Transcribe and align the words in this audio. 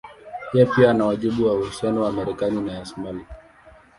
Yeye 0.53 0.65
pia 0.65 0.89
ana 0.91 1.05
wajibu 1.05 1.43
kwa 1.43 1.53
uhusiano 1.53 2.01
wa 2.03 2.11
Marekani 2.11 2.61
na 2.61 2.85
Somalia. 2.85 3.25